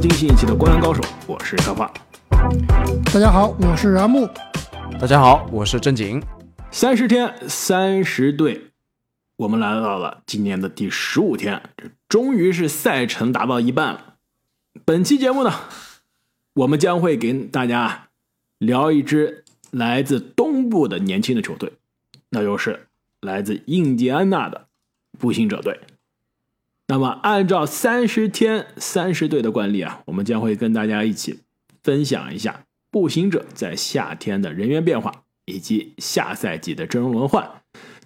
[0.00, 1.92] 收听新一期的《灌篮高手》，我是开花。
[3.12, 4.26] 大家好，我是阿木。
[4.98, 6.22] 大家好，我是正经。
[6.70, 8.70] 三十天，三十队，
[9.36, 14.14] 我们来到了今年的第十五天，这终于是赛程达到一半了。
[14.86, 15.52] 本期节目呢，
[16.54, 18.08] 我们将会给大家
[18.56, 21.74] 聊一支来自东部的年轻的球队，
[22.30, 22.86] 那就是
[23.20, 24.66] 来自印第安纳的
[25.18, 25.78] 步行者队。
[26.90, 31.38] 那么，按照三十天三十队的惯例啊，我们将会跟大家一起
[31.84, 37.48] 分享一下步行者在夏天的人员变化以及下赛季的阵容轮换。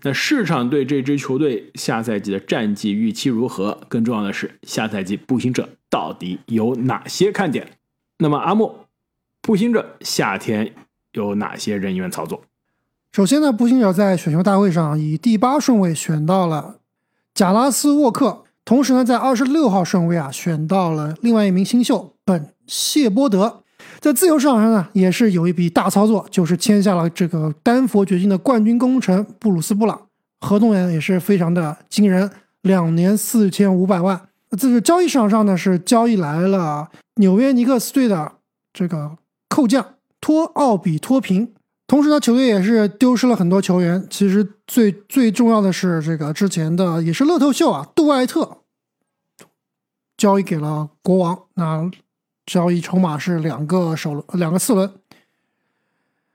[0.03, 3.81] 那市场对这支球队下赛季的战绩预期如何？
[3.89, 7.79] 更重要的是，下赛季步行者到底有哪些看点？
[8.19, 8.87] 那么，阿莫，
[9.41, 10.75] 步行者夏天
[11.13, 12.43] 有哪些人员操作？
[13.13, 16.81] 首先呢，步行者在选秀大会上以第八顺位选到了
[17.33, 23.61] 贾拉斯沃克，同时呢，在二十六号顺位啊选到了另外一名新秀本谢波德。
[24.01, 30.01] 在自由市场上呢，也是有一笔大操作，就是签下了这个丹佛掘金的冠军功臣布鲁斯布朗，
[30.41, 32.31] 合同也也是非常的惊人，
[32.63, 34.21] 两年四千五百万。
[34.59, 38.33] 这是交易市场上呢，是交易来了纽约尼克斯队的
[38.73, 39.17] 这个
[39.49, 39.85] 扣将
[40.21, 41.54] 托奥比托平，
[41.87, 44.07] 同时呢，球队也是丢失了很多球员。
[44.11, 48.59] 其实最最重要的是这个之前的也是乐透秀啊，杜艾特
[50.17, 51.91] 交易给了国王，那。
[52.47, 54.93] 交易筹码是两个首轮，两个次轮。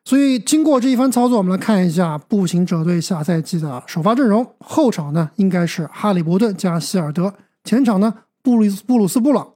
[0.03, 4.55] 所以经过这一番操作，我们来看一下步行者队下赛季的首发阵容。
[4.57, 9.53] 后场呢应该是哈利伯顿加希尔德，前场呢布鲁布鲁斯布朗、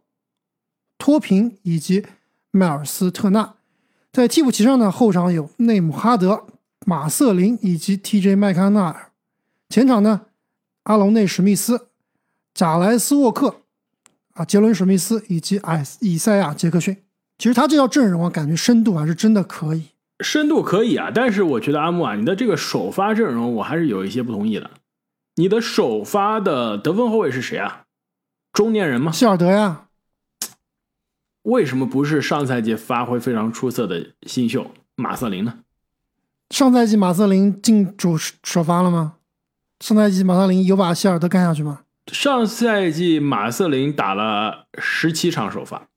[0.99, 2.05] 托平以及
[2.52, 3.55] 迈尔斯特纳。
[4.14, 6.45] 在替补席上呢，后场有内姆哈德、
[6.86, 9.11] 马瑟林以及 TJ 麦康纳尔，
[9.70, 10.28] 前场呢
[10.83, 11.88] 阿隆内史密斯、
[12.53, 13.55] 贾莱斯沃克。
[14.36, 16.97] 啊，杰伦·史密斯以及埃以赛亚·杰克逊，
[17.38, 19.89] 其实他这套阵容啊，感觉深度还是真的可以，
[20.23, 21.11] 深度可以啊。
[21.14, 24.71] 但是我觉得阿木啊，你的这个首发阵容我还是有一些不同意的。
[25.36, 27.83] 你的首发的得分后卫是谁啊？
[28.54, 29.11] 中年人吗？
[29.11, 29.83] 希尔德呀？
[31.43, 35.59] 为什么不是上赛季发挥非常出色的新秀马瑟林呢？
[36.49, 39.14] 上赛季马瑟林进主首发了吗？
[39.80, 41.80] 上赛季马瑟林有把希尔德干下去吗？
[42.11, 45.87] 上赛季马瑟林打了十七场首发，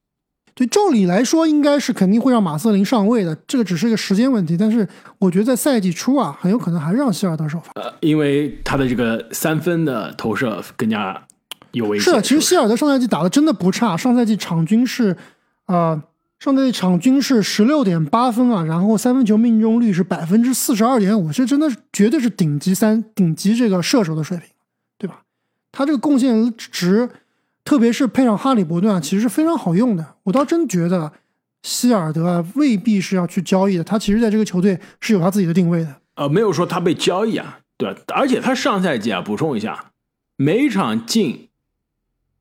[0.53, 4.55] 对，照理来说应该是肯定会让马瑟林上位的，这个只是一个时间问题。
[4.57, 4.87] 但是
[5.19, 11.21] 我觉得在赛季初啊，很有可能还是让希尔德首发，呃，因为他的这个三分的投射更加
[11.71, 12.09] 有威胁。
[12.09, 15.15] 是，其实希尔德上赛季打的真的不差，上赛季场均是，
[15.67, 16.01] 呃，
[16.39, 24.47] 上赛季场均是十六点八分啊，然后三分球命中率是百分之四十二点五，这真的是绝对是顶级三顶级这个射手的水平，
[24.97, 25.21] 对吧？
[25.71, 27.09] 他这个贡献值，
[27.63, 30.15] 特别是配上哈利伯顿啊，其实是非常好用的。
[30.23, 31.11] 我倒真觉得
[31.63, 35.95] 希尔德未必是要去交易的，他其实在这个球队是有他自己的定位的。
[36.15, 39.91] 呃，没有说他被交易啊，对，而且他上赛季啊，补充一下，
[40.35, 41.49] 每场进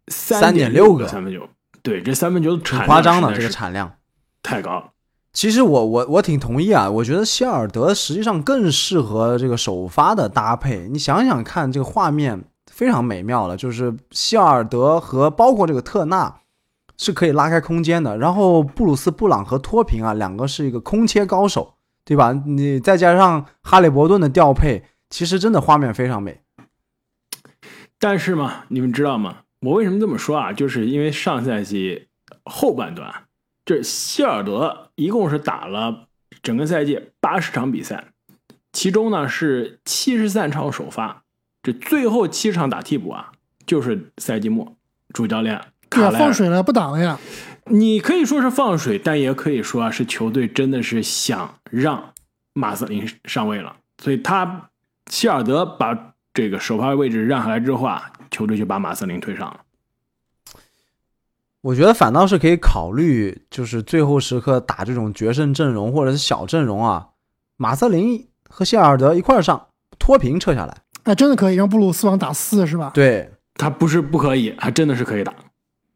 [0.08, 1.48] 三点六个三分球，
[1.86, 3.90] 对，这三分球很夸张的这个产量
[4.42, 4.90] 太高了。
[5.32, 10.88] 其实我我我挺同意啊，我觉得希尔德实际上更适合这个首发的搭配。
[10.88, 12.44] 你想想看，这个画面。
[12.68, 16.40] 非常美妙了，就是希尔德和包括这个特纳
[16.98, 21.72] 是可以拉开空间的，然后布鲁斯布朗和托平啊，两个是一个空切高手，
[22.04, 22.32] 对吧？
[22.44, 26.42] 你再加上哈利伯顿的调配，其实真的画面非常美。
[27.98, 29.36] 但是嘛，你们知道吗？
[29.60, 30.52] 我为什么这么说啊？
[30.52, 32.08] 就是因为上赛季
[32.44, 33.24] 后半段，
[33.64, 36.08] 这希尔德一共是打了
[36.42, 38.12] 整个赛季八十场比赛，
[38.72, 41.22] 其中呢是七十三场首发。
[41.62, 43.32] 这最后七场打替补啊，
[43.66, 44.76] 就是赛季末
[45.12, 47.18] 主教练卡放水了，不打了呀。
[47.68, 52.12] 你可以说是放水，但也可以说啊，是球队真的是想让
[52.52, 54.70] 马瑟林上位了，所以他
[55.10, 59.60] 希尔德把这个首发位置让下来之后啊，球队就把马瑟林推上了。
[61.62, 67.08] 我觉得反倒是可以考虑，就是最后时刻打这种决胜阵容或者是小阵容啊，
[67.56, 69.68] 马瑟林和谢尔德一块上，
[69.98, 70.82] 脱贫撤下来。
[71.04, 72.90] 哎，真的可以让布鲁斯王打四是吧？
[72.92, 75.34] 对他不是不可以，还真的是可以打。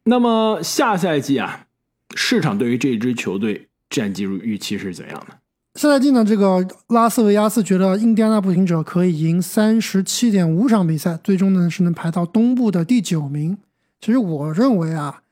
[0.05, 1.67] 那么下赛季啊，
[2.15, 5.37] 市场对于这支球队战绩预期是怎样的？
[5.75, 13.57] 下赛季呢，这个拉斯维加斯觉得印第安纳步行者可以赢三十七点五场比赛，最终呢是能排到东部的第九名。
[14.01, 15.23] 其实我认为啊，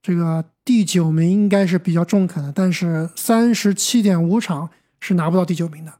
[0.00, 4.70] 这个第九名应该是比较中肯的，但是三十七点五场
[5.00, 5.92] 是拿不到第九名的。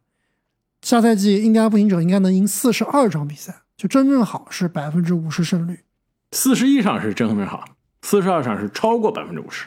[0.83, 5.81] 下赛季，印第安步行者应该能赢四十二场比赛，就真正好是百分之五十胜率。
[6.31, 7.65] 四十一场是真正好，
[8.03, 9.67] 四十二场是超过百分之五十。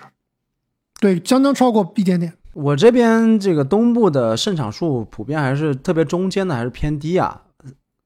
[1.01, 2.33] 对，相当超过一点点。
[2.53, 7.41] 我这边这个东部的胜场数普遍还是特别中间的，还是偏低啊。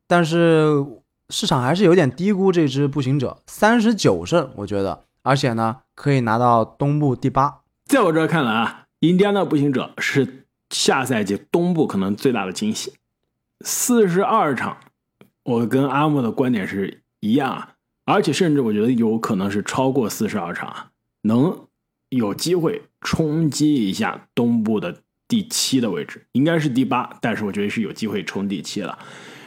[0.07, 0.85] 但是
[1.29, 7.59] 市场还是有点低估这支步行者，三十九胜，我觉得，而且呢可以拿到东部第八。
[7.85, 12.93] 在我这儿看来啊，印第安纳步行者是下赛季东部可能最大的惊喜。
[13.61, 14.77] 四十二场，
[15.43, 17.73] 我跟阿木的观点是一样啊，
[18.05, 20.91] 而且甚至我觉得有可能是超过四十二场，
[21.23, 21.65] 能
[22.07, 28.97] 有机会冲击一下东部的第七的位置，应该是第八，但是我觉得是有机会冲第七了。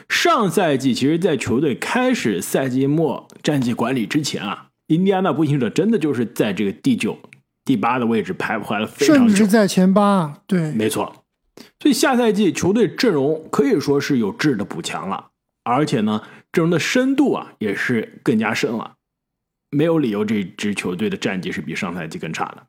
[0.08, 7.16] 上赛季其实，在球队开始赛季末战绩管理之前啊，印第安纳步行者真的就是在这个第九、
[7.64, 10.42] 第八的位置徘徊了非常久甚至，在前八。
[10.46, 11.24] 对，没错。
[11.78, 15.28] 所以下赛季球队阵容可以说是有质的补强了，
[15.62, 18.94] 而且呢，阵容的深度啊也是更加深了，
[19.70, 22.66] 没有理由这支球队的战绩是比上赛季更差的。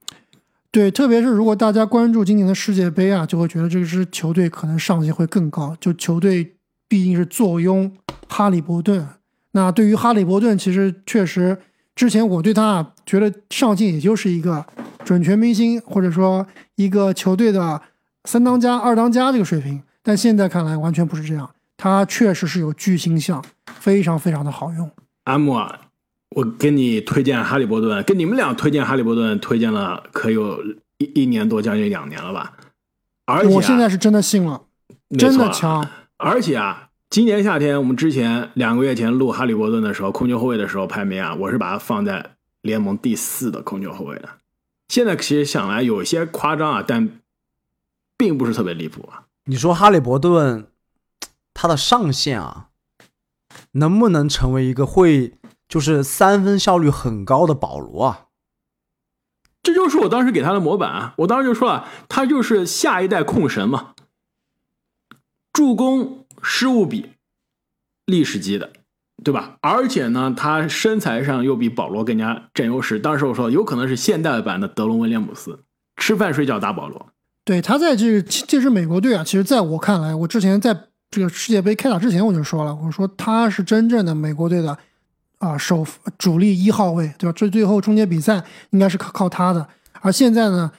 [0.72, 5.76] 对，特别是如果大家关注今年的世界杯啊，就会觉得这支球队可能上限会更高。
[5.82, 6.56] 就球队
[6.88, 7.92] 毕竟是坐拥
[8.30, 9.06] 哈利伯顿，
[9.52, 11.58] 那对于哈利伯顿，其实确实
[11.94, 14.66] 之前我对他啊觉得上限也就是一个
[15.04, 17.82] 准全明星，或者说一个球队的
[18.24, 19.84] 三当家、二当家这个水平。
[20.02, 23.44] 但现在看来完全不是这样，他确实是有巨星相，
[23.80, 24.90] 非常非常的好用。
[25.26, 25.80] 阿木啊，
[26.36, 30.64] 我给你推荐哈利波顿，跟你们俩推荐哈利波顿推荐了可有
[30.98, 32.54] 一一年多，将近两年了吧？
[33.26, 34.64] 而且、啊、我现在是真的信了，
[35.18, 35.86] 真的强。
[36.18, 44.30] 而且啊，今年夏天我们之前两个月前录哈利波顿的时候，控球后卫的时候排名啊，我是把它放在联盟第四的控球后卫的。
[44.88, 47.20] 现在其实想来有些夸张啊，但
[48.18, 49.24] 并不是特别离谱啊。
[49.46, 50.68] 你说哈利波顿
[51.54, 52.68] 他的上限啊，
[53.74, 55.34] 能不能成为一个会
[55.72, 58.26] 就是三分效率很高的保罗啊？
[59.64, 61.14] 这就是我当时给他的模板啊！
[61.20, 63.94] 我当时就说了，他就是下一代控神嘛，
[65.54, 67.12] 助攻失误比
[68.06, 68.74] 历史级的，
[69.24, 69.56] 对吧？
[69.62, 73.00] 而且呢，他身材上又比保罗更加占优势。
[73.00, 75.64] 当时我说，有可能是现代版的德隆威廉姆斯，
[75.96, 77.08] 吃饭睡觉打保罗。
[77.46, 84.78] 对他在这个这支美国队啊，其实在我看来，我之前在这个世界杯开打之前我就说了，我说他是真正的美国队的
[85.42, 85.86] 啊首
[86.18, 87.34] 主力一号位，对吧？
[87.36, 89.68] 这最后终结比赛应该是靠靠他的。
[90.00, 90.72] 而现在呢，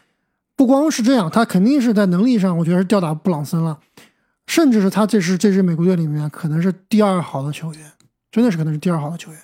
[0.56, 3.78] 不光是这样，他肯定是在能力上，我觉得是吊打布朗森了，
[4.46, 7.92] 甚至是他这是这支美国队里面可能是第二好的球员，
[8.30, 9.40] 真的是可能是第二好的球员。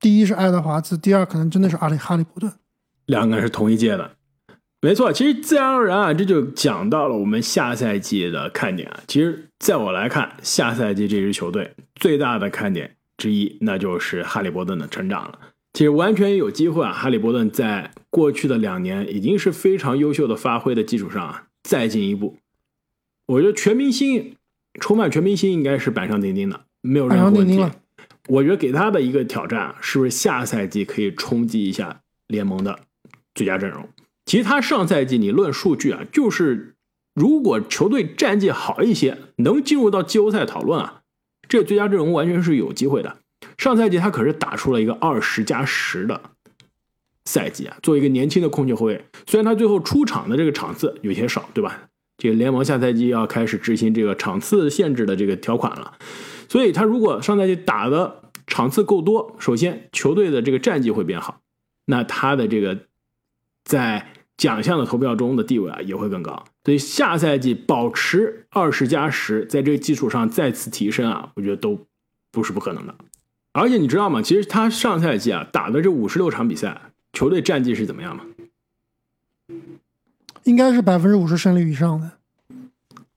[0.00, 2.52] 第一是爱德华兹，第二可能真的是阿里哈利伯顿，
[3.06, 4.12] 两个人是同一届的。
[4.80, 8.98] 没错，其实自然而然啊，这就讲到了我们下赛季的看点啊。
[9.06, 15.38] 其实，在我来看，下赛季这支球队最大的看点之一，那就是哈利伯顿的成长了。
[15.72, 22.36] 其实完全有机会啊，哈利伯顿在过去的两年已经是非常优秀的发挥的基础上啊，再进一步。
[23.26, 24.36] 我觉得全明星，
[24.80, 27.64] 充满全明星应该是板上钉钉的，没有任何问题。
[28.28, 32.80] 我觉得给他的一个挑战，是不是下赛季可以冲击一下联盟的
[33.34, 33.88] 最佳阵容？
[34.26, 36.76] 其实他上赛季你论数据啊，就是
[37.14, 41.01] 如果球队战绩好一些，能进入到季后赛讨论啊，
[41.52, 43.18] 这个最佳阵容完全是有机会的。
[43.58, 46.18] 上赛季他可是打出了一个二十加十的
[47.26, 51.90] 赛季啊，作为一个年轻的控球后卫，虽然他最后出场的这个场次有些少，对吧？
[52.16, 55.98] 这个联盟下赛季要开始执行这个场次限制的这个条款了，
[56.48, 61.42] 所以他如果上赛季打的场次够多，首先球队的这个战绩会变好，
[61.84, 62.78] 那他的这个。
[63.64, 71.86] 在奖项的投票中的地位啊也会更高，所以下赛季保持二十加十，在这个基础上再次提升啊，我觉得都
[72.30, 72.94] 不是不可能的。
[73.52, 74.22] 而且你知道吗？
[74.22, 78.24] 其实他上赛季啊打的这五十六场比赛，球队战绩是怎么样吗？
[80.44, 82.12] 应该是百分之五十胜率以上的，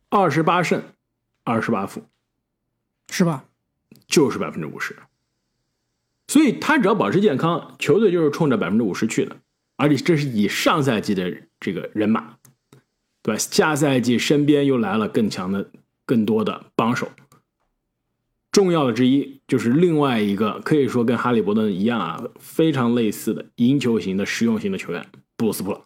[0.10, 0.84] 二十八胜，
[1.44, 2.04] 二十八负，
[3.10, 3.46] 是吧？
[4.08, 4.96] 就是百分之五十。
[6.28, 9.38] 所以他只要保持健康，球队就是冲着百分之五十去的。
[9.78, 12.35] 而且这是以上赛季的这个人马，
[13.26, 13.40] 对吧？
[13.40, 15.68] 下赛季身边又来了更强的、
[16.06, 17.10] 更多的帮手。
[18.52, 25.04] 重要的之一就是另外一个可以说跟哈利伯顿一样啊，非常类似的赢球型的实用型的球员
[25.36, 25.82] 布鲁斯普朗。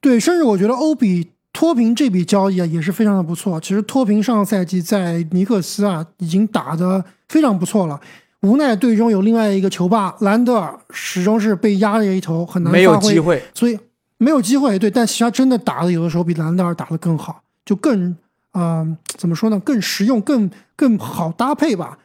[0.00, 3.60] 对，甚至我觉得欧比脱贫这笔交易啊也是非常的不错。
[3.60, 8.00] 其实脱贫上赛季在尼克斯啊已经打得非常不错了。
[8.42, 13.78] 无奈队中有另外一个球霸兰德尔，始终是被压着一头，很难没有机会，所以
[14.18, 14.78] 没有机会。
[14.78, 18.16] 对，但其实他真的打的有的时候比兰德尔打的更好，就更嗯、
[18.54, 19.58] 呃，怎么说呢？
[19.60, 21.98] 更实用，更更好搭配吧。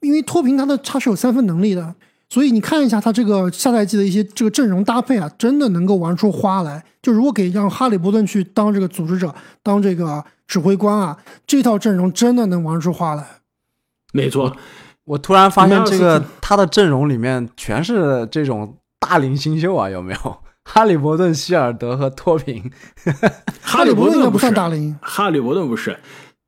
[0.00, 1.94] 因为托平他的他是有三分能力的，
[2.28, 6.84] 所以你看一下他这个下赛季的一些这个阵容搭配啊，真的能够玩出花来。
[7.02, 13.24] 就如果给让哈利波顿去当这个组织者，当这个指挥官啊，这套阵容真的能玩出花来。
[14.12, 14.56] 没错，
[15.04, 20.38] 我突然发现这个他的阵容里面全是这种大龄新秀啊，有没有？
[20.68, 22.70] 哈利伯顿、希尔德和托平，
[23.62, 25.96] 哈利伯伯顿不顿不是算大龄，哈利伯顿不是，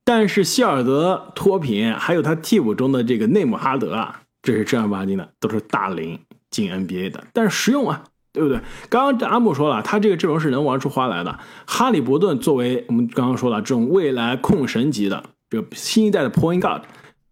[0.05, 6.19] 但是希尔德、托平还有他替补中的这个内姆哈德啊，这是正儿八经的，都是大龄
[6.51, 8.61] 进 NBA 的，但是实用啊，对不对？
[8.91, 11.39] 刚刚这阿木说了，他这个阵容是能玩出花来的。
[11.65, 16.83] 哈利伯顿作为我们刚刚说了这种未来控神级的这个新一代的 point guard，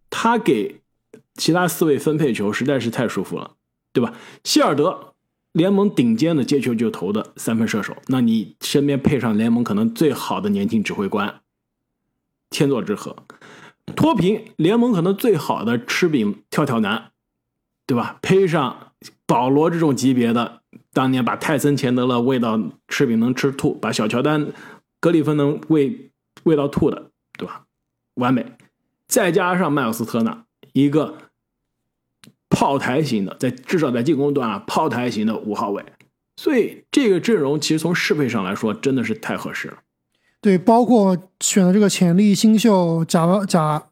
[0.08, 0.80] 他给
[1.34, 3.50] 其他四位分配球实在是太舒服了，
[3.92, 4.12] 对吧？
[4.44, 5.14] 希尔德
[5.56, 11.40] 联盟顶尖的接球就投的三分射手，那你身边配上联盟可能最好的年轻指挥官，
[12.50, 13.16] 天作之合。
[13.94, 17.12] 脱贫联盟可能最好的吃饼跳跳男，
[17.86, 18.18] 对吧？
[18.20, 18.92] 配上
[19.24, 20.60] 保罗这种级别的，
[20.92, 24.52] 当年把泰森钱德勒喂到吃饼能吃吐，把小乔丹、
[25.00, 26.10] 格里芬能喂
[26.42, 27.64] 喂到吐的，对吧？
[28.16, 28.44] 完美。
[29.06, 30.44] 再加上迈尔斯特纳，
[30.74, 31.16] 一个
[32.48, 35.84] 炮台型的，在至少在进攻端啊，炮台型的五号位，
[36.36, 39.78] 所以这个阵容其实从适配上来说，真的是太合适了。
[40.40, 43.82] 对，包括选的这个潜力新秀贾贾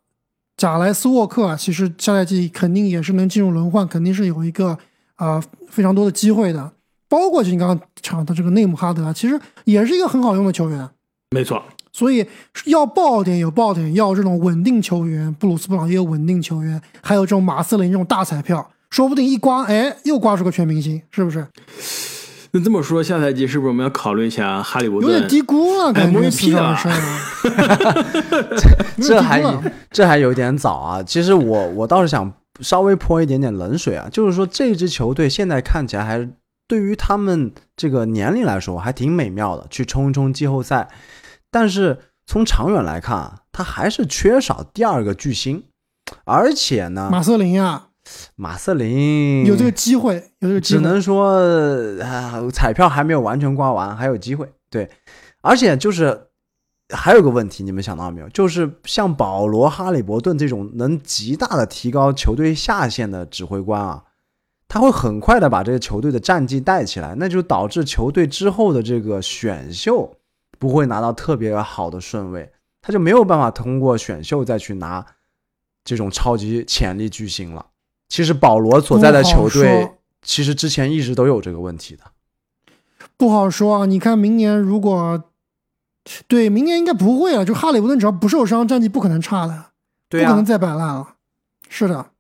[0.56, 4.78] 贾莱斯沃克啊，其实下赛季肯定也是能进入轮换，肯定是有一个
[5.16, 6.72] 啊、呃非常多的机会的。
[7.08, 10.88] 包括就你刚刚讲的这个内姆哈德啊，其实也是一个很好用的球员。
[11.30, 11.62] 没错，
[11.94, 12.26] 所以
[12.66, 21.46] 要爆点有爆点，要这种稳定球员，布鲁斯布朗也有稳定球员，还有这种马斯林这种大彩票，说不定一刮，哎，又刮出个全明星，是不是？
[22.50, 25.08] 那这么说，下赛季是不是我们要考虑一下哈利伯顿？
[25.08, 27.94] 有点低估了，感觉哎摸一屁了四十二胜啊，
[29.00, 29.42] 这 还
[29.92, 31.00] 这还有点早啊。
[31.00, 36.28] 其实我我倒是想稍微泼一点点冷水啊，就是说这支球队现在看起来还是
[36.66, 40.88] 对于他们这个年龄来说还挺美妙的，去冲一冲季后赛。
[41.54, 41.96] 但是
[42.26, 45.62] 从长远来看啊，他还是缺少第二个巨星，
[46.24, 47.90] 而且呢，马瑟林啊，
[48.34, 50.80] 马瑟林有这个机会，有这个机会。
[50.80, 51.38] 只能说
[52.02, 54.52] 啊，彩票还没有完全刮完，还有机会。
[54.68, 54.90] 对，
[55.42, 56.26] 而且就是
[56.92, 58.28] 还有个问题，你们想到没有？
[58.30, 64.02] 就是像保罗·哈里伯顿这种能极大的提高球队下限的指挥官啊，
[64.66, 70.16] 他会很快的把这个球队的战绩带起来，那就导致球队之后的这个选秀
[70.58, 75.04] 不会拿到特别好的顺位，他就没有办法通过选秀再去拿
[75.84, 77.66] 这种超级潜力巨星了。
[78.08, 79.90] 其实保罗所在的球队，
[80.22, 82.04] 其实之前一直都有这个问题的。
[83.16, 83.86] 不好说啊。
[83.86, 85.24] 你看明年如果
[86.26, 89.66] 对明年应该不会了，就哈里伯顿只要不受伤，战绩不可能差的，
[90.08, 91.14] 对啊、不可能再摆烂了。
[91.68, 92.10] 是的，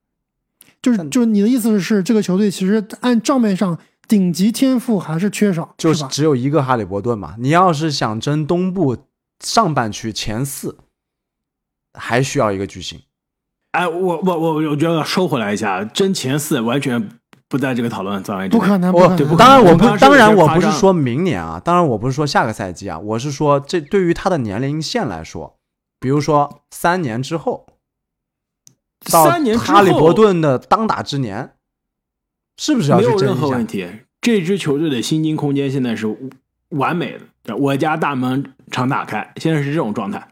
[0.82, 7.34] 就是就是你的意思是，这个球队其实按账面上顶级天赋还是缺少，就是只有一个哈利伯顿嘛。
[7.38, 8.96] 你要是想争东部
[9.42, 10.76] 上半区前四，
[11.98, 13.00] 还需要一个巨星。
[13.72, 17.08] 哎，我我我我觉得要收回来一下，争前四完全
[17.48, 18.60] 不在这个讨论范围之内。
[18.60, 25.56] 不可能，我当然我不当然我不是说明年啊，当然我不是说下个赛季啊，我是说这对于他的年龄线来说，
[25.98, 27.66] 比如说三年之后，
[29.10, 31.54] 到三年之后哈利伯顿的当打之年，
[32.56, 33.36] 是不是要去没有任？
[33.36, 33.86] 何问题。
[34.20, 36.06] 这支球队的薪金空间现在是
[36.70, 40.28] 完美的，我家大门常打开，现在是这种状态。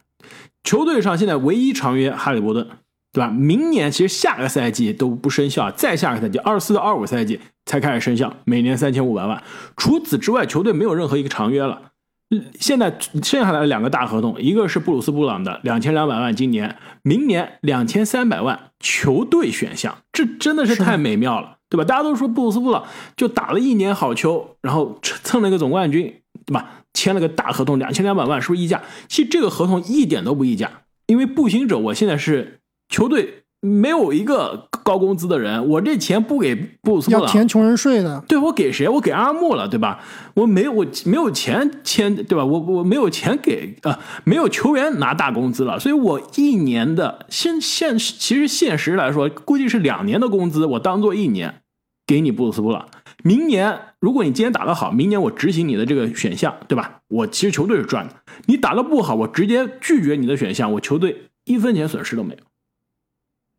[0.63, 2.67] 球队上现在唯一长约哈利伯顿，
[3.11, 3.29] 对吧？
[3.29, 9.43] 明年其实下个赛季都不生效，再下个赛季二四到二五赛季才开始生效，每年三千五百万。
[9.77, 11.92] 除此之外，球队没有任何一个长约了。
[12.33, 21.83] 嗯现在剩下来的两个大合同，一个是布鲁斯布朗的两千两百万，今年，明年两千三百万，球队选项，这真的是太美妙了，对吧？
[21.83, 22.85] 大家都说布鲁斯布朗
[23.15, 26.83] 就打了一年好球，然后蹭了个总冠军，对吧？
[26.95, 28.81] 签了个大合同，两千两百万，是不是溢价？
[29.07, 30.71] 其实这个合同一点都不溢价，
[31.05, 38.87] 因为步行者我现在是球队没有一个高工资的人，我这钱不给布鲁斯布朗，要填穷人税的，对我给谁？
[38.87, 39.99] 我给阿木了，对吧？
[40.35, 42.45] 我没有，我没有钱签，对吧？
[42.45, 51.61] 我我没有钱给啊、没有球员拿大工资了，所以我一年的现现其实现实来说，估计是两年的工资，我当做一年
[52.05, 52.87] 给你布鲁斯布朗。
[53.23, 56.99] 明年如果你今天打得好，明年我执行你的这个选项，对吧？
[57.07, 58.13] 我其实球队是赚的。
[58.47, 62.39] 你打得不好，我直接拒绝你的选项，我球队一分钱损失都没有，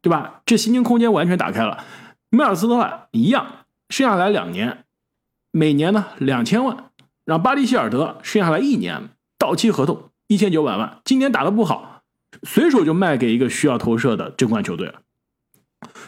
[0.04, 0.42] 对吧？
[0.44, 1.82] 这薪金空间完全打开了。
[2.28, 4.84] 迈尔斯的话一样，剩下来两年，
[5.50, 6.90] 每年呢两千万，
[7.24, 9.08] 让巴蒂希尔德剩下来一年
[9.38, 12.02] 到期合同一千九百万，今年打得不好，
[12.42, 15.00] 随手就卖给一个需要投射的争冠球队了。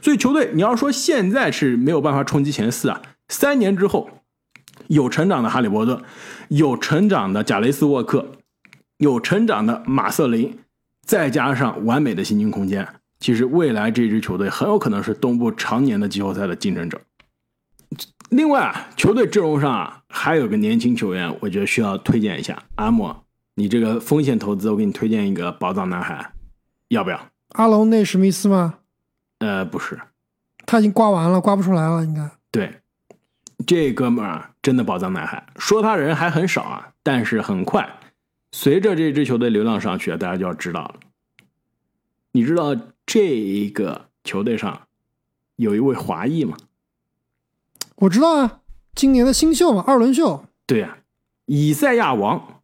[0.02, 4.10] 所以球队你要说现在是没有办法冲击前四啊，三年之后
[4.88, 6.02] 有成长的哈利波特，
[6.48, 8.32] 有成长的贾雷斯沃克，
[8.98, 10.58] 有成长的马瑟林，
[11.06, 12.86] 再加上完美的薪金空间，
[13.18, 17.00] 其实未来这支球队很有可能是东部常年的季后赛的竞争者。
[18.30, 23.25] 另外啊，球队阵容上啊还有个年轻球员，我觉得需要推荐一下阿莫。
[23.54, 26.32] 你这个风险投资，我给你推荐一个宝藏男孩，
[26.88, 27.28] 要不要？
[27.50, 28.75] 阿隆内史密斯吗？
[29.38, 29.99] 呃，不是，
[30.66, 32.28] 他已经刮完了，刮不出来了，应该。
[32.50, 32.75] 对，
[33.66, 35.46] 这哥们儿啊，真的宝藏男孩。
[35.56, 37.88] 说他人还很少啊，但是很快，
[38.52, 40.94] 随着这支球队流量上去，大家就要知道了。
[42.37, 42.76] 你知道
[43.07, 44.83] 这一个球队上
[45.57, 46.55] 有一位华裔吗？
[47.95, 48.61] 我知道啊，
[48.95, 50.45] 今年的新秀嘛，二轮秀。
[50.66, 50.99] 对呀、
[51.47, 52.61] 以赛亚王。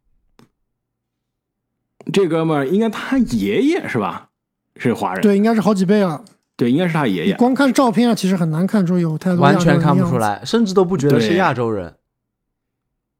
[2.13, 4.29] 这哥们儿应该他爷爷是吧？
[4.75, 5.23] 是华人。
[5.23, 6.23] 对，应该是好几倍了。
[6.55, 7.35] 对，应该是他爷爷。
[7.35, 10.07] 光看照片啊，其实很难看出有太多完全看不。
[10.07, 11.95] 出来，甚至都不觉得是亚洲人。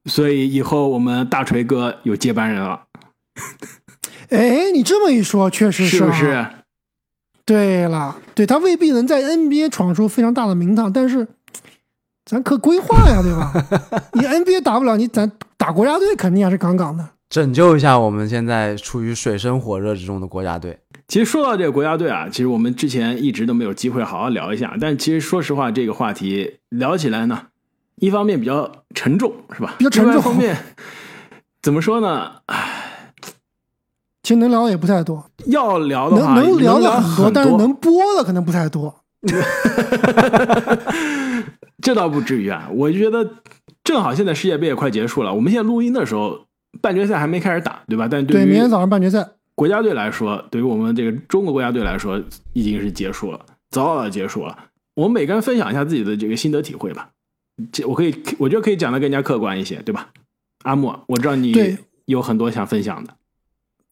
[0.04, 2.86] 所以以后我们大锤哥有接班人了，
[4.34, 6.46] 哎，你这么一说，确实啊是不是？
[7.46, 11.26] 对了，对他未必能在 NBA 闯出非常大的名堂，但是
[12.24, 13.52] 咱可规划呀，对吧？
[14.14, 17.06] 你 NBA 打不了，你咱打国家队肯定还是杠杠的。
[17.28, 20.78] 拯救一下我们现在处于水深火热之中的国家队。
[21.08, 24.76] 其实说到这个国家队啊，其实我们之前一直都没有机会好好聊一下。
[24.80, 27.46] 但其实说实话，这个话题聊起来呢，
[27.96, 29.74] 一方面比较沉重，是吧？
[29.78, 30.56] 比较沉重另外一方面
[31.60, 32.36] 怎么说呢？
[32.46, 32.73] 唉
[34.24, 38.92] 其实能聊的也不太多，要聊的能话，能聊的很很多，但是能播的可能不太多。
[41.82, 42.68] 这倒不至于啊。
[42.72, 43.28] 我就觉得，
[43.84, 46.40] 正好现在世界杯也快结束了，我们现在录音的时候，
[46.80, 48.08] 半决赛还没开始打，对吧？
[48.10, 52.18] 但对，于明天早上半决赛，国家队来说，对于我们这个中国国家队来说，
[52.54, 53.38] 已经是结束了，
[53.70, 54.56] 早早的结束了。
[54.94, 57.10] 我们每个人分享一下自己的这个心得体会吧。
[57.70, 60.08] 这我可以，我觉得可以讲的更加客观一些，对吧？
[60.64, 63.14] 阿莫，我知道你对有很多想分享的。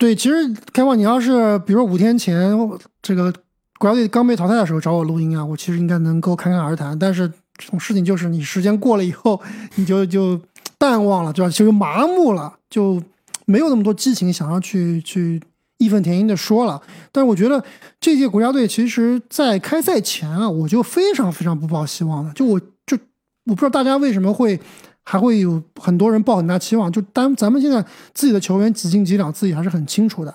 [0.02, 2.58] 对，其实开放，你要是比如说五天前
[3.00, 3.32] 这个
[3.78, 6.98] 国家队刚被淘汰的时候找我录音啊，我其实应该能够侃侃而谈。
[6.98, 9.40] 但是这种事情就是你时间过了以后，
[9.76, 10.40] 你就就
[10.76, 11.48] 淡忘了，对吧？
[11.48, 13.00] 就麻木了，就
[13.44, 15.40] 没有那么多激情想要去去
[15.78, 16.82] 义愤填膺的说了。
[17.12, 17.62] 但是我觉得
[18.00, 22.32] 这届国家队其实，在开赛前啊，我就非常非常不抱希望了。
[22.34, 22.98] 就我就
[23.44, 24.58] 我不知道大家为什么会。
[25.04, 27.84] 还会有很多人抱很大期望，就当咱们现在
[28.14, 30.32] 自己的球员几斤几两，自己还是很清楚的。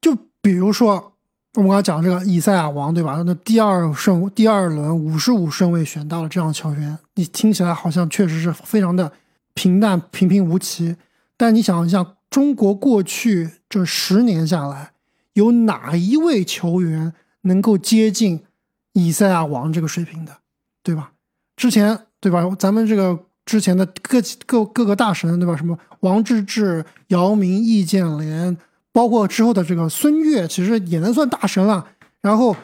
[0.00, 1.12] 就比如说
[1.54, 3.20] 我们刚才讲这个以赛亚王，对吧？
[3.26, 9.10] 那第二顺第二轮五十五顺位选到了这样的球员，你听起来好像确实是非常的
[9.54, 10.94] 平淡、平平无奇。
[11.36, 14.92] 但你想一下，中国过去这十年下来，
[15.32, 18.44] 有哪一位球员能够接近
[18.92, 20.36] 以赛亚王这个水平的，
[20.84, 21.10] 对吧？
[21.56, 22.48] 之前对吧？
[22.56, 23.24] 咱们这个。
[23.48, 25.56] 之前的各各各个大神，对吧？
[25.56, 28.54] 什么王治郅、姚明、易建联，
[28.92, 31.88] 包括之后的这个孙悦，其实也能算大神了。
[32.20, 32.54] 然后，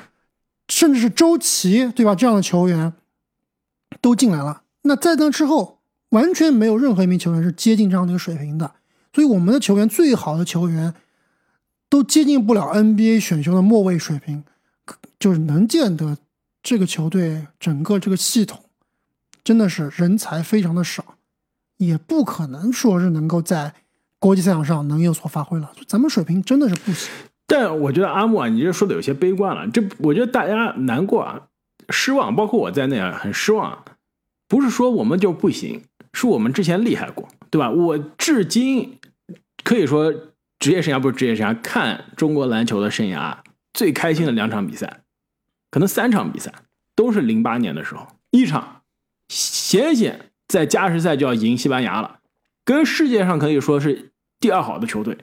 [0.68, 2.14] 甚至是周琦，对吧？
[2.14, 2.92] 这样的球员
[4.02, 4.64] 都进来了。
[4.82, 5.78] 那在那之后，
[6.10, 8.74] 完全没有任何一名球员是接近这样的一个水平的。
[9.14, 10.92] 所以，我们的球员最好的球员
[11.88, 14.44] 都接近不了 NBA 选秀的末位水平，
[15.18, 16.18] 就是能见得
[16.62, 18.60] 这个球队整个这个系统。
[19.44, 21.18] 真的是人才非常的少，
[21.76, 23.74] 也不可能说是能够在
[24.18, 25.70] 国际赛场上能有所发挥了。
[25.86, 27.12] 咱们水平真的是不行。
[27.46, 29.68] 但我觉得阿木啊，你这说的有些悲观了。
[29.68, 31.42] 这我觉得大家难过啊，
[31.90, 33.84] 失望，包括我在内啊，很失望。
[34.48, 35.82] 不是说我们就不行，
[36.14, 37.70] 是我们之前厉害过，对吧？
[37.70, 38.98] 我至今
[39.62, 40.10] 可以说
[40.58, 43.36] 职业生涯不是职业生涯，看中国篮球的生涯
[43.74, 45.02] 最开心的两场比赛，
[45.70, 46.50] 可能三场比赛
[46.96, 48.73] 都是零八年的时候，一场。
[49.28, 52.20] 险险在加时赛就要赢西班牙了，
[52.64, 55.16] 跟世界上可以说是第二好的球队，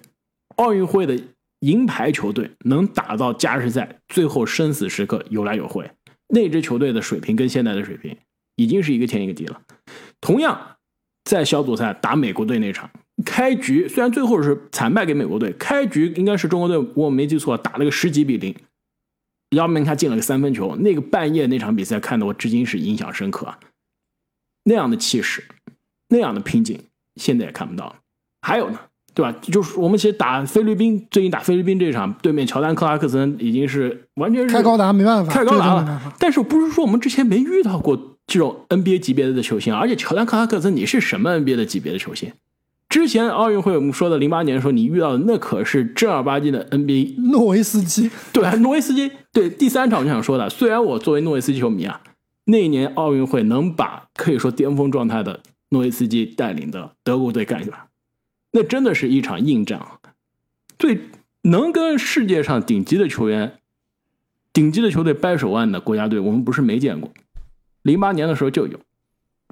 [0.56, 1.20] 奥运会的
[1.60, 5.90] 银牌球队能打到加时赛最后生死时刻有来有回，
[6.30, 8.18] 那支球队的水平跟现在的水平
[8.56, 9.62] 已经是一个天一个地了。
[10.20, 10.78] 同样，
[11.24, 12.90] 在小组赛打美国队那场，
[13.24, 18.56] 开局虽然最后是惨败给美国队，开局应该是中国队，我没记错，打了个十几比零，
[19.52, 23.56] 姚明他进了个三分球，那个半夜那场比赛看得我至今是印象深刻。
[24.63, 25.43] 那样的气势，
[26.10, 26.80] 那样的拼劲，
[27.15, 27.95] 现在也看不到了。
[28.41, 28.80] 还有呢，
[29.13, 29.32] 对吧？
[29.41, 36.13] 就是我们其实打菲律宾，最近打菲律宾这场，对面乔丹克拉克森已经是完全是开高达，没办法，开高达了了。
[36.19, 42.32] 但是不是说我们之前没遇到过这种 NBA 级别的球星，而且乔丹克拉克森你是什么 NBA 的级别的球星？
[42.89, 49.10] 之前奥运会我们说的零八年的时候，你遇到的那可是正儿八经的 NBA 诺维斯基，对啊，诺维斯基。
[49.32, 52.02] 对第三场我就想说的，虽然我作为诺维斯基球迷啊，
[52.46, 57.90] 那一年奥运会能把可以说巅峰状态的诺维斯基带领的德国队干下，
[58.52, 60.00] 那真的是一场硬仗。
[60.78, 61.10] 最
[61.44, 63.60] 能跟世界上顶级的球员、
[64.52, 67.12] 顶级的球队掰手腕的国家队，我们不是没见过。
[67.84, 68.80] 零八年的时候就有，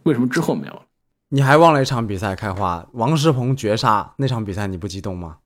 [0.03, 0.83] 为什么之后没有了？
[1.29, 5.37] 你还忘了一场比赛开花，王仕鹏绝杀那场比赛，你不激动吗？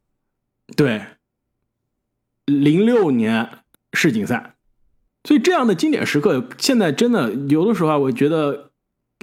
[0.78, 1.06] 对，
[2.46, 3.50] 零六年
[3.92, 4.53] 世锦赛，
[5.24, 8.70] 所以这样的经典时刻，现在真的有的时候啊，我觉得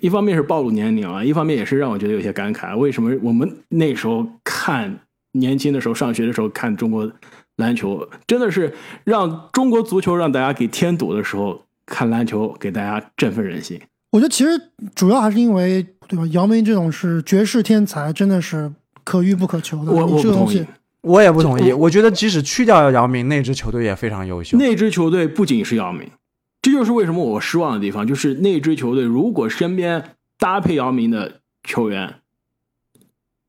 [0.01, 2.77] 一方面是暴露年龄啊，一方面也是让我觉得有些感慨。
[2.77, 5.01] 为什么我们那时候看
[5.33, 7.11] 年轻的时候上学的时候看中国
[7.57, 8.73] 篮球，真的是
[9.05, 13.79] 让中国足球让大家给添堵的时候，看篮球给大家振奋人心。
[14.11, 14.51] 我觉得其实
[14.95, 16.27] 主要还是因为对吧？
[16.33, 18.73] 姚明这种是绝世天才，真的是
[19.05, 19.93] 可遇不可求的。
[19.93, 20.67] 我我不同意这个东西，，
[21.03, 24.59] 我也不同意，我觉得即使去掉姚明，那支球队也非常优秀。
[24.59, 26.11] 那支球队不仅是姚明，
[26.61, 32.17] 这就是为什么我失望的地方，就是那支球队如果身边搭配姚明的球员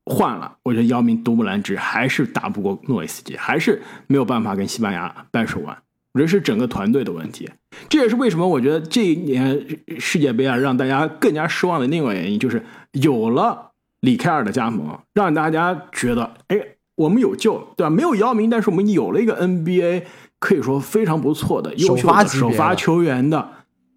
[0.04, 5.76] 换了，我觉得姚明独木难支，还是打不过诺维斯基，还是没有办法跟西班牙掰手腕。
[6.14, 7.48] 我觉得是整个团队的问题，
[7.88, 12.62] 这也是为什么我觉得这一年世界杯啊，让大家更加失望的另外原因，就是
[12.92, 16.58] 有了李凯尔的加盟，让大家觉得，哎，
[16.94, 17.90] 我们有救了，对吧？
[17.90, 20.04] 没有姚明，但是我们有了一个 NBA
[20.38, 23.48] 可以说非常不错的优秀的首发级别的首发球员的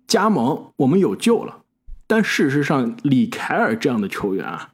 [0.07, 1.57] 加盟，我们有救了。
[2.07, 4.69] 但事实上，李凯尔这样的球员啊，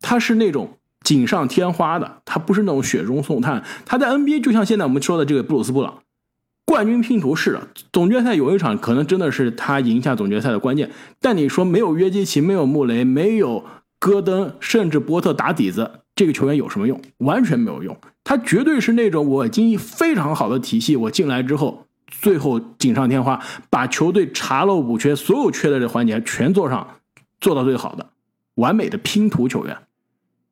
[0.00, 3.64] 他是那种锦上添花的，他不是那种雪中送炭。
[3.86, 6.02] 他在 NBA 就像现在我们说的这个布鲁斯布朗，
[6.66, 10.90] 冠军拼图式的，总决赛有一场可能真的是他赢下总决赛的关键。
[11.20, 13.64] 但你说没有约基奇，没有穆雷，没有
[13.98, 17.00] 戈登，甚至波特打底子，这个球员有什么用？
[17.18, 17.96] 完全没有用。
[18.24, 26.96] 他绝对是那种我已经非常好的体系，我进来之后，最后锦上添花，把球队查漏补缺，所有缺的这环节全做上，
[27.40, 28.10] 做到最好的，
[28.56, 29.76] 完美的拼图球员。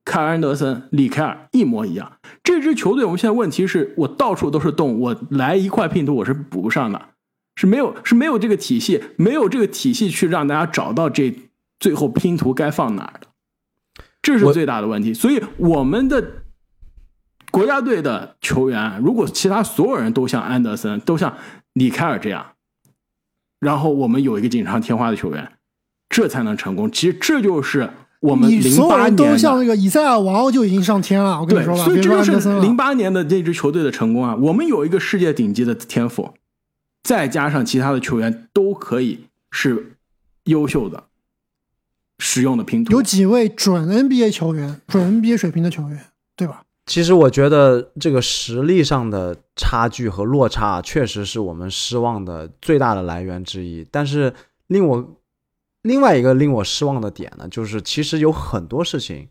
[0.04, 2.12] 凯尔安德森、里凯尔一模一样。
[2.44, 7.08] 这支球队，我们现在问题是我到处都是洞，我来一块拼图我是补不上的，
[7.56, 11.34] 是没有是没有这个体系，没有这个体系去让大家找到这
[11.80, 13.26] 最后拼图该放哪儿的，
[14.26, 15.14] 这是最大的问题。
[15.14, 16.32] 所以我们的
[17.52, 21.36] 国家队的球员，如果其他所有人都像安德森、都像
[21.74, 22.44] 里凯尔这样，
[23.60, 25.52] 然后我们有一个锦上添花的球员，
[26.08, 26.90] 这才能成功。
[26.90, 27.88] 其实这就是
[28.20, 31.40] 我们你零所有人都八年都像那个以赛亚王就已经上天了。
[31.40, 32.60] 我跟你说，吧，所以这就是。
[32.60, 34.34] 零八年的那支球队的成功啊！
[34.34, 36.34] 我们有一个世界顶级的天赋，
[37.04, 39.96] 再加上其他的球员都可以是
[40.44, 41.04] 优秀的、
[42.18, 42.92] 实用的拼图。
[42.92, 46.62] 有几位准 NBA 球员，准 NBA 水平的球员，对吧？
[46.86, 53.84] 其实我觉得这个实力上的差距和落差，确实是我们失望的最大的来源之一。
[53.90, 54.32] 但是
[54.68, 55.16] 令我
[55.82, 59.28] 另外一个令我失望的点呢，就是其实有很多事情，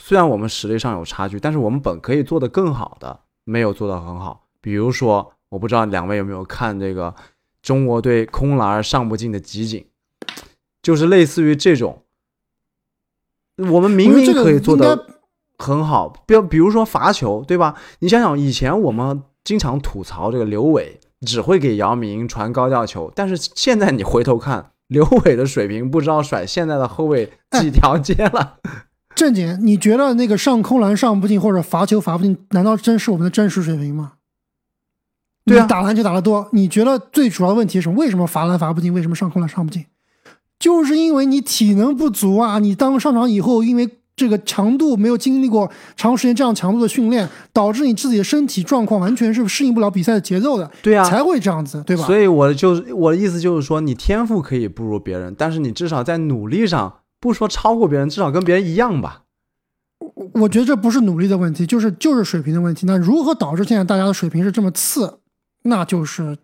[0.00, 4.46] 虽然我们实力上有差距，但是我们本可以做得更好的，没有做得很好。
[4.60, 7.12] 比如说，我不知道两位有没有看这个
[7.62, 9.84] 中国队空篮上不进的集锦，
[10.82, 12.04] 就是类似于这种，
[13.56, 15.06] 我们明明可以做的
[15.58, 17.74] 很好，比比如说罚球，对吧？
[18.00, 28.58] 你想想，以前我们经常吐槽这个刘伟只会给姚明传高吊球，但是现在你回头看，刘伟的水平不知道甩现在的后卫几条街了。
[29.16, 34.12] 正经，你觉得那个上空篮上不进或者罚球罚不进，难道真是我们的真实水平吗？
[35.46, 37.96] 对啊你打篮球打得多，你觉得最主要的问题是什么？
[37.96, 38.92] 为什么罚篮罚不进？
[38.92, 39.86] 为什么上空篮上不进？
[40.58, 42.58] 就是因为你体能不足啊！
[42.58, 52.04] 你当上场以后，因为这个强度没有经历过长时间这样强度的训练，导致你自己的身体状况完全是适应不了比赛的节奏的，对啊才会这样子，对吧？
[52.04, 59.24] 所以我就我的意思就是说，你天赋可以不如别人，但是你至少在努力上，不说超过别人，至少跟别人一样吧。
[60.32, 62.86] 我觉得这不是努力的问题，就是就是水平的问题。
[62.86, 65.18] 那如何导致现在大家的水平是这么次？
[65.64, 66.38] 那就是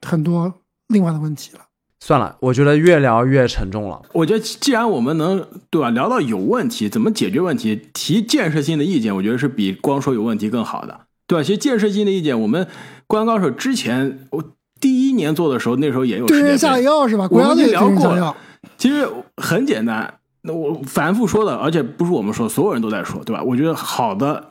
[0.00, 0.54] 很多
[0.88, 1.60] 另外的问题了。
[2.00, 4.00] 算了，我觉得越聊越沉重了。
[4.12, 11.42] 我觉得，既然我们能对吧聊到有问题，怎么解决问题，提建设性的意见，我觉得是比光说有问题更好的，对吧？
[11.42, 12.64] 其实建设性的意见，我们
[13.06, 14.44] 《灌篮高手》之前我
[14.80, 17.24] 第一年做的时候，那时候也有对症下药是吧？
[17.24, 18.36] 我国家队聊过。
[18.76, 23.42] 其实很简单，那我反复说的，而且不是我们说，所有人都在说，对吧？
[23.42, 24.48] 我觉得好的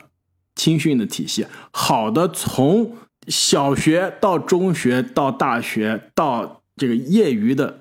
[0.54, 2.92] 青训的体系，好的从
[3.26, 7.80] 小学到中学到大学到这个业余的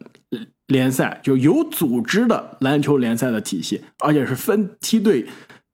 [0.67, 5.25] 联赛，就有组织的篮球联赛的体系，而且是分梯队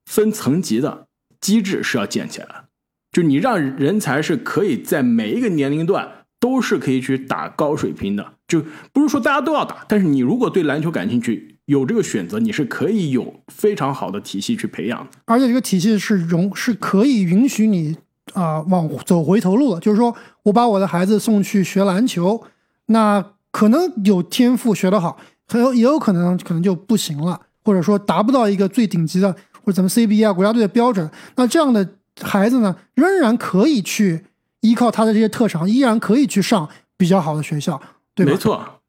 [0.06, 1.06] 分层级的
[1.40, 2.64] 机制是要建起来的，
[3.10, 6.08] 就你让人才是可以在每一个年龄段
[6.38, 15.10] 都是可以去打高水平的，就不是说大家都要打，但是你如果对篮球感兴趣，有这个选择，你是可以有非常好的体系去培养的。
[15.24, 17.96] 而且这个体系是容是可以允许你
[18.32, 22.42] 啊、往走回头路的，就是说我把我的孩子送去学篮球，
[22.86, 25.16] 那可能有天赋学得好，
[25.46, 29.32] 很有也有可能可能就不行了，或者说达不到一个最顶级的
[29.64, 31.88] 或者咱们 CBA 啊国家队的标准，那这样的
[32.20, 34.24] 孩子呢，仍然可以去
[34.60, 37.80] 依靠他的这些特长，依然可以去上比较好的学校，
[38.14, 38.32] 对吧？
[38.32, 38.80] 没错，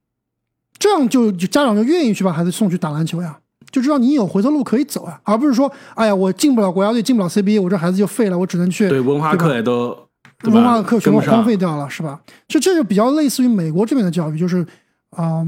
[0.78, 3.40] 这样就就家长就愿意去把孩子送去打篮球呀，
[3.72, 10.05] 就知道你有回头路可以走啊，而不是说，哎呀，我进不了国家队，进不了 CBA，我这孩子就废了，我只能去对文化课也都
[10.52, 12.20] 文化课全部荒废掉了，是吧？
[12.48, 14.66] 这这就比较类似于美国这边的教育，就是，
[15.12, 15.46] 啊、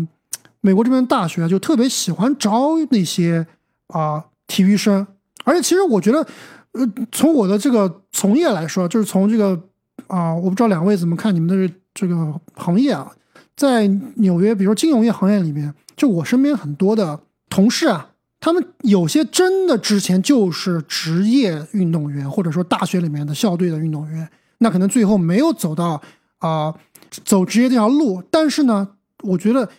[0.62, 3.45] 美国这边大学就特别喜欢招那些
[3.88, 5.05] 啊、体育生，
[5.43, 6.25] 而且其实我觉得，
[6.73, 9.60] 呃，从我的这个从业来说，就是从这个
[10.07, 13.12] 啊、我不知道两位怎么看你们的这个行业啊，
[13.55, 24.29] 在纽约，比如说金融业行业里面，就我身边很多的同事啊，他们有些真的之前就是职业运动员，或者说大学里面的校队的运动员，
[24.60, 26.02] 那可能最后没有走到
[26.39, 26.74] 啊、
[27.10, 28.89] 走职业这条路，但是呢，
[29.24, 29.70] 我觉得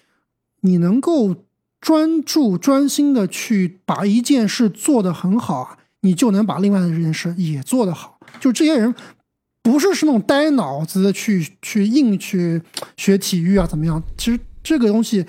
[0.61, 1.35] 你能够
[1.81, 8.19] 专注、专心的去把一件事做得很好啊，你就能把另外的这件事也做得好。
[8.41, 8.95] 就这些人
[9.63, 12.61] 不是是那种呆脑子的去去硬去
[12.97, 14.03] 学体育啊，怎么样？
[14.17, 15.25] 其实这个东西，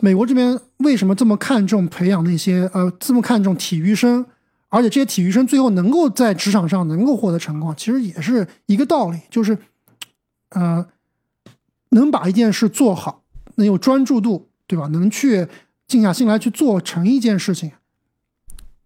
[0.00, 4.24] 美国这边为什么这么看重培养那些呃这么看重体育生，
[4.70, 9.58] 而且这些体育生最后能够在职场上能够获得成功，其实也是一个道理，就是
[10.50, 10.86] 呃
[11.90, 13.22] 能把一件事做好，
[13.56, 14.86] 能有专注度，对吧？
[14.86, 15.46] 能去
[15.86, 17.72] 静下心来去做成一件事情，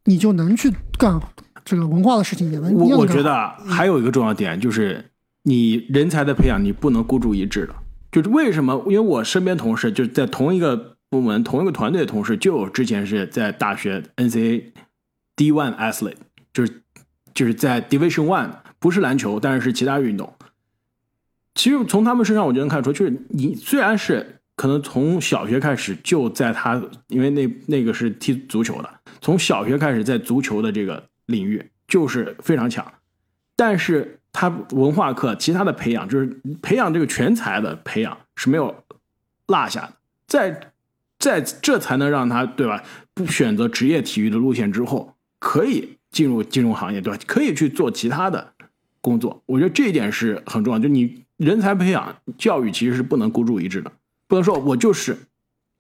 [0.05, 1.21] 你就能去干
[1.65, 5.11] 这个文化的事情，也能我我觉得啊还有一个重要点就是，
[5.45, 7.75] 你人才的培养你不能孤注一掷的。
[8.11, 8.81] 就是为什么？
[8.87, 14.63] 因为我身边同事就是在同一个部门、同一个团队的同事，就有之前是在大学 NCAA
[15.37, 16.17] D one athlete，
[16.53, 16.83] 就是
[17.33, 20.33] 就是在 Division One，不是篮球，但是是其他运动。
[21.55, 32.85] 其实从他们身上我就能看出，就是你虽然是可能从小学开始就在他，因为那那个是踢足球的，从小学开始在足球的这个领域就是非常强，
[33.57, 36.27] 但是他文化课其他的培养，就是
[36.61, 38.75] 培养这个全才的培养是没有
[39.47, 39.93] 落下的，
[40.27, 40.73] 在
[41.19, 42.83] 在这才能让他对吧？
[43.15, 45.14] 不选择职业体育的路线之后，
[45.45, 47.21] 可以进入金融行业，对吧？
[47.27, 48.55] 可以去做其他的
[49.03, 49.43] 工作。
[49.45, 53.93] 我觉得这一点是很重要，就你人才培养教育其实是不能孤注一掷的，
[54.27, 55.15] 不能说我就是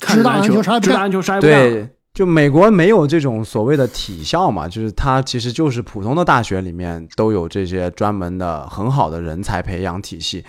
[0.00, 1.62] 看只打篮球，篮球啥也不干只打篮球啥也不干。
[1.62, 10.44] 对，就美国没有这种所谓的体校嘛，就是它其实就是普通的大学里面都有这些专门的很好的人才培养体系。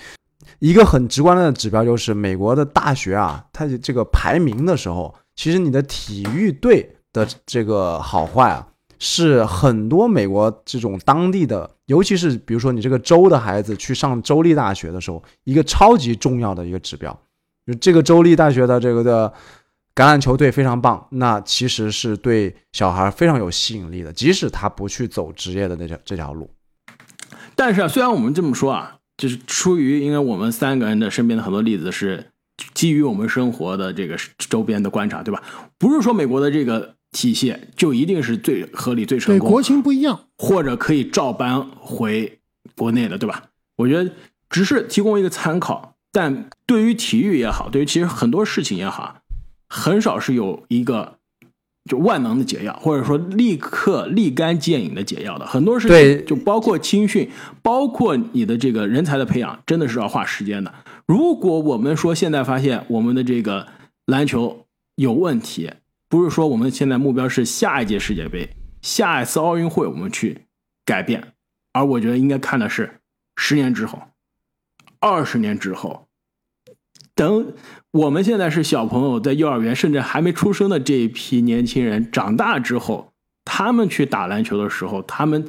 [0.60, 8.67] 一个很直观的指标就是美国的大学啊，它的这个排名的时候，其实你的体育队的这个好坏啊，
[8.99, 17.17] 是很多美国这种当地的，尤其是比如说你这个州的孩子去上州立大学的时候，一个超级重要的一个指标。
[17.65, 19.34] 就这个州立大学的这个的
[19.95, 26.49] 橄榄球队非常棒，那其实是对小孩非常有吸引力的，即使他不去走职业的那条这条路。
[27.55, 32.31] 但是啊，虽然我们这么说啊，就是出于因为我们三个人的身边的很多例子是
[32.73, 35.41] 基于我们生活的这个周边的观察，对吧？
[35.77, 42.39] 不是说美国的这个体系就一定是最合理、最成功，对国情不一样，或者可以照搬回
[42.75, 43.43] 国内的，对吧？
[43.78, 44.12] 我觉得
[44.49, 49.21] 只是提供一个参考，但对于体育也好，对于其实很多事情也好，
[49.69, 51.17] 很少是有一个
[51.89, 55.45] 就万能的解药，或者说立刻立竿见影的解药的。
[55.45, 57.30] 很多事情就包括青训，
[57.62, 60.73] 包括你的这个人才的培养，真的是要花时间的。
[61.06, 63.67] 如果我们说现在发现我们的这个
[64.06, 65.71] 篮球有问题，
[66.15, 68.49] 不是说我们现在目标是下一届世界杯、
[68.82, 70.45] 下一次奥运会我们去
[70.86, 71.34] 改变，
[71.73, 73.01] 而我觉得应该看的是
[73.36, 74.01] 十年之后、
[75.01, 76.08] 二十年之后，
[77.13, 77.54] 等
[77.91, 83.12] 我们现在是小朋友，在幼儿园甚至还没出生的这一批年轻人长大之后，
[83.43, 85.45] 他们去打篮球的时候，他们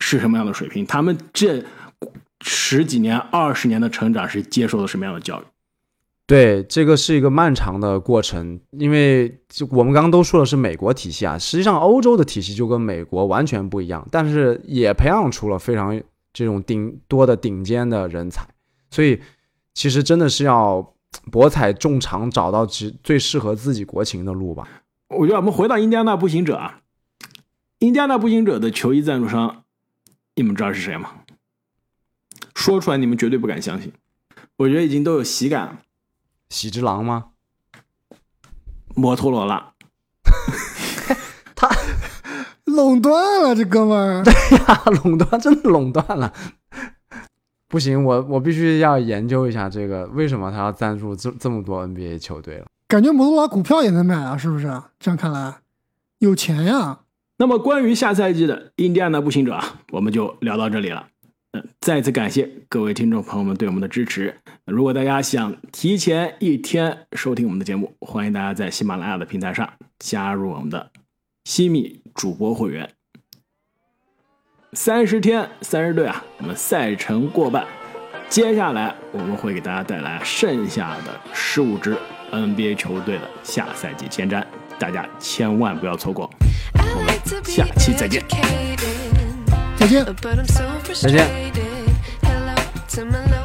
[0.00, 0.84] 是什么样的水平？
[0.84, 1.64] 他们这
[2.44, 5.44] 十几年、二十年的成长是接受了什么样的教育？
[6.26, 16.00] 对，这个是一个漫长的过程，因为就我们刚刚都说的是美国体系啊，实际上欧洲的体系就跟美国完全不一样，但是也培养出了非常
[16.32, 18.48] 这种顶多的顶尖的人才，
[18.90, 19.20] 所以
[19.74, 20.94] 其实真的是要
[21.30, 24.66] 博采众长，找到其最适合自己国情的路吧。
[25.08, 26.80] 我觉得我们回到印第安纳步行者啊，
[27.80, 29.64] 印第安纳步行者的球衣赞助商，
[30.36, 31.10] 你们知道是谁吗？
[32.54, 33.92] 说出来你们绝对不敢相信，
[34.56, 35.80] 我觉得已经都有喜感了。
[36.48, 37.26] 喜之郎吗？
[38.96, 39.72] 摩托罗拉，
[41.56, 41.68] 他
[42.64, 44.22] 垄断了，这哥们儿。
[44.68, 46.32] 呀，垄断真的垄断了。
[47.68, 52.66] 不行，我我必须要研究一下这个，为什么他要赞助这这么多 NBA 球队了？
[52.86, 54.80] 感觉摩托罗拉股票也能买啊，是不是？
[55.00, 55.56] 这样看来，
[56.18, 57.00] 有钱呀。
[57.38, 61.08] 那么关于下赛季的印第安纳步行者啊，我们就聊到这里了。
[61.54, 64.34] 嗯，再次感谢各位听众朋友们对我们的支持。
[64.64, 70.90] 如果大家想提前一天收听我们的节目，欢迎大家在喜马拉雅的平台上加入我们的
[71.44, 72.90] 西米主播会员。
[74.72, 77.64] 三十天三十队啊，我们赛程过半，
[78.28, 81.96] 接下来我们会给大家带来剩下的十五支
[82.32, 84.44] NBA 球队的下赛季前瞻，
[84.76, 86.28] 大家千万不要错过。
[86.74, 88.20] 我们下期再见。
[89.84, 90.02] 再见。
[90.94, 91.28] 再见。
[92.22, 92.54] Hello
[92.88, 93.43] to my